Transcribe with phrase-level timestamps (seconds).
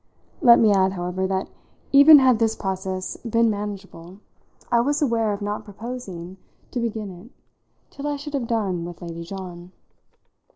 [0.41, 1.47] Let me add, however, that
[1.91, 4.17] even had this process been manageable
[4.71, 6.37] I was aware of not proposing
[6.71, 7.29] to begin it
[7.91, 9.73] till I should have done with Lady John.